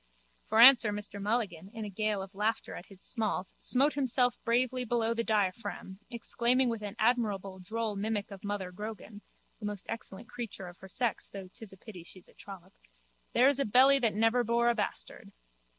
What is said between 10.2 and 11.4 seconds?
creature of her sex